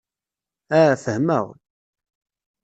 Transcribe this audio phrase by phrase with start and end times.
[0.79, 1.45] Ah, fehmeɣ.